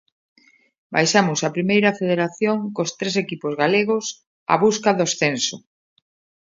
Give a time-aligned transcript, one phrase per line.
[0.95, 4.05] Baixamos á Primeira Federación, cos tres equipos galegos
[4.53, 5.55] á busca do ascenso.